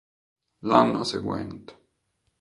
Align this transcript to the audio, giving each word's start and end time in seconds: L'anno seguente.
L'anno 0.71 1.03
seguente. 1.03 1.79